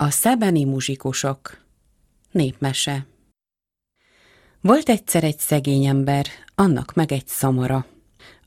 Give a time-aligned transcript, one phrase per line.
[0.00, 1.64] A szebeni muzsikusok
[2.30, 3.06] Népmese
[4.60, 7.86] Volt egyszer egy szegény ember, annak meg egy szamara.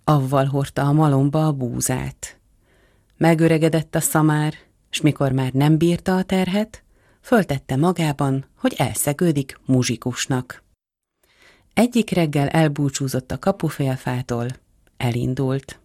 [0.04, 2.40] Avval hordta a malomba a búzát.
[3.18, 4.54] Megöregedett a szamár,
[4.90, 6.84] s mikor már nem bírta a terhet,
[7.22, 10.64] föltette magában, hogy elszegődik muzsikusnak.
[11.74, 14.48] Egyik reggel elbúcsúzott a kapufélfától,
[14.98, 15.80] elindult.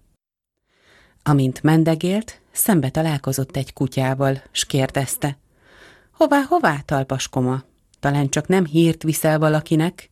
[1.23, 5.39] Amint mendegélt, szembe találkozott egy kutyával, s kérdezte.
[6.17, 7.63] Hová, hová, talpaskoma?
[8.01, 10.11] Talán csak nem hírt viszel valakinek?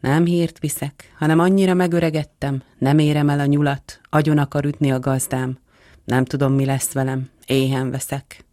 [0.00, 5.00] Nem hírt viszek, hanem annyira megöregettem, nem érem el a nyulat, agyon akar ütni a
[5.00, 5.58] gazdám.
[6.04, 8.44] Nem tudom, mi lesz velem, éhen veszek.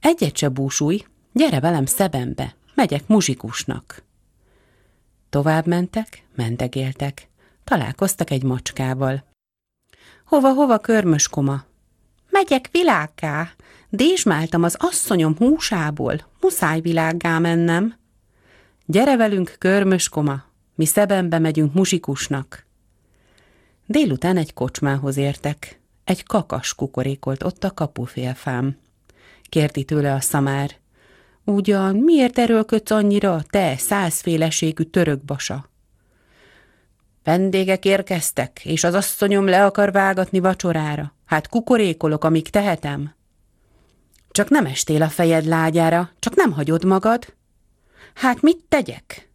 [0.00, 4.02] Egyet se búsulj, gyere velem szebembe, megyek muzsikusnak.
[5.30, 7.28] Tovább mentek, mentegéltek,
[7.64, 9.24] találkoztak egy macskával.
[10.24, 11.64] Hova, hova, körmöskoma?
[12.30, 13.50] Megyek világgá,
[13.90, 17.94] dézsmáltam az asszonyom húsából, muszáj világgá mennem.
[18.86, 22.66] Gyere velünk, körmöskoma, mi szebembe megyünk muzsikusnak.
[23.86, 25.80] Délután egy kocsmához értek.
[26.04, 28.76] Egy kakas kukorékolt ott a kapufélfám.
[29.42, 30.70] Kérdi tőle a szamár.
[31.44, 35.68] Ugyan, miért erőlködsz annyira, te százféleségű törökbasa?
[37.24, 41.14] Vendégek érkeztek, és az asszonyom le akar vágatni vacsorára.
[41.24, 43.14] Hát kukorékolok, amíg tehetem.
[44.36, 47.34] Csak nem estél a fejed lágyára, csak nem hagyod magad.
[48.14, 49.30] Hát mit tegyek?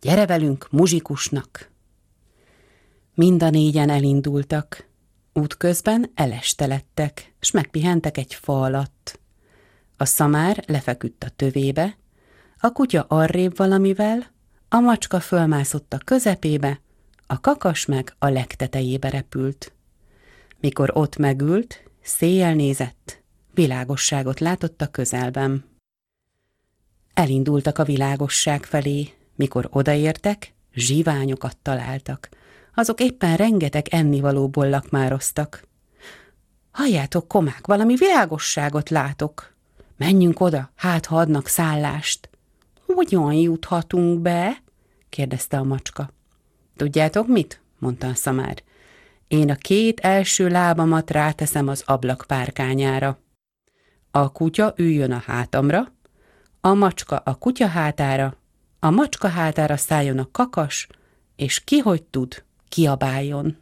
[0.00, 1.70] Gyere velünk muzsikusnak.
[3.14, 4.88] Mind a négyen elindultak.
[5.32, 9.20] Útközben elestelettek, s megpihentek egy fa alatt.
[9.96, 11.96] A szamár lefeküdt a tövébe,
[12.58, 14.26] a kutya arrébb valamivel,
[14.68, 16.80] a macska fölmászott a közepébe,
[17.26, 19.72] a kakas meg a legtetejébe repült.
[20.60, 23.19] Mikor ott megült, széjjel nézett,
[23.54, 25.64] világosságot látott a közelben.
[27.14, 32.28] Elindultak a világosság felé, mikor odaértek, zsiványokat találtak.
[32.74, 35.68] Azok éppen rengeteg ennivalóból lakmároztak.
[36.70, 39.54] Halljátok, komák, valami világosságot látok.
[39.96, 42.30] Menjünk oda, hát ha adnak szállást.
[42.86, 44.62] Hogyan juthatunk be?
[45.08, 46.10] kérdezte a macska.
[46.76, 47.60] Tudjátok mit?
[47.78, 48.62] mondta a szamár.
[49.28, 53.18] Én a két első lábamat ráteszem az ablak párkányára.
[54.10, 55.92] A kutya üljön a hátamra,
[56.60, 58.36] a macska a kutya hátára,
[58.78, 60.88] a macska hátára szálljon a kakas,
[61.36, 63.56] és ki hogy tud, kiabáljon.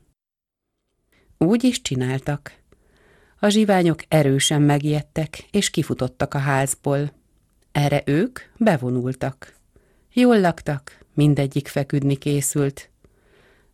[1.38, 2.52] Úgy is csináltak.
[3.40, 7.12] A zsiványok erősen megijedtek, és kifutottak a házból.
[7.72, 9.54] Erre ők bevonultak.
[10.12, 12.90] Jól laktak, mindegyik feküdni készült.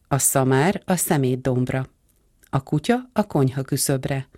[0.09, 1.87] A szamár a szemétdombra,
[2.51, 4.29] a kutya a konyha küszöbre,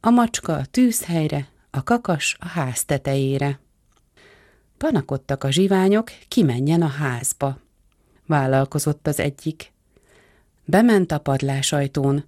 [0.00, 3.60] a macska a tűzhelyre, a kakas a ház tetejére.
[4.76, 7.58] Panakodtak a zsiványok, kimenjen a házba.
[8.26, 9.72] Vállalkozott az egyik.
[10.64, 12.24] Bement a padlásajtón.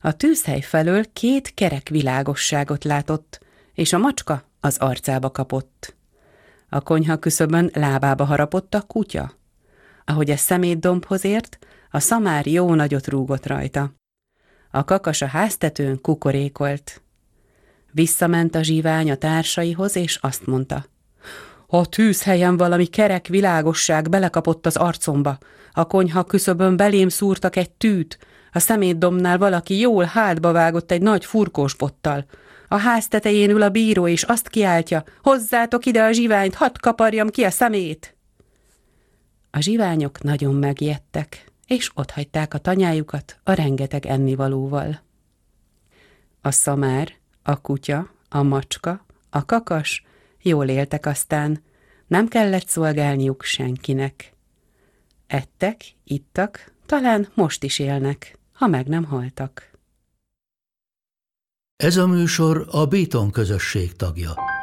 [0.00, 3.40] A tűzhely felől két kerek világosságot látott,
[3.74, 5.94] és a macska az arcába kapott.
[6.68, 9.32] A konyha küszöbön lábába harapott a kutya.
[10.04, 11.58] Ahogy a szemétdombhoz ért,
[11.90, 13.92] a szamár jó nagyot rúgott rajta.
[14.70, 17.02] A kakas a háztetőn kukorékolt.
[17.94, 20.84] Visszament a zsivány a társaihoz, és azt mondta.
[21.66, 25.38] A tűzhelyen valami kerek világosság belekapott az arcomba.
[25.72, 28.18] A konyha küszöbön belém szúrtak egy tűt.
[28.52, 32.24] A szemétdomnál valaki jól hátba vágott egy nagy furkós bottal.
[32.68, 37.28] A ház tetején ül a bíró, és azt kiáltja, hozzátok ide a zsiványt, hadd kaparjam
[37.28, 38.16] ki a szemét.
[39.50, 45.02] A zsiványok nagyon megijedtek, és otthagyták a tanyájukat a rengeteg ennivalóval.
[46.40, 50.04] A szamár, a kutya, a macska, a kakas
[50.42, 51.62] jól éltek aztán,
[52.06, 54.32] nem kellett szolgálniuk senkinek.
[55.26, 59.70] Ettek, ittak, talán most is élnek, ha meg nem haltak.
[61.76, 64.53] Ez a műsor a Béton közösség tagja.